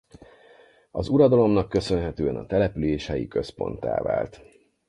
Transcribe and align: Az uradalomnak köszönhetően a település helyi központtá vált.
Az 0.91 1.07
uradalomnak 1.07 1.69
köszönhetően 1.69 2.35
a 2.35 2.45
település 2.45 3.07
helyi 3.07 3.27
központtá 3.27 4.01
vált. 4.01 4.41